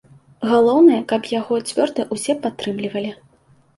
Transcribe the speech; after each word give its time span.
Галоўнае, 0.51 0.97
каб 1.11 1.29
яго 1.39 1.59
цвёрда 1.69 2.01
ўсе 2.17 2.31
падтрымлівалі. 2.47 3.11